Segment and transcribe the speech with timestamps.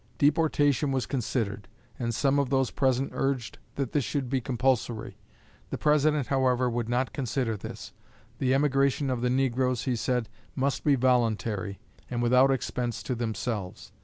[0.17, 1.67] Deportation was considered,
[1.99, 5.19] and some of those present urged that this should be compulsory.
[5.69, 7.93] The President, however, would not consider this;
[8.39, 11.77] the emigration of the negroes, he said, must be voluntary,
[12.09, 13.91] and without expense to themselves.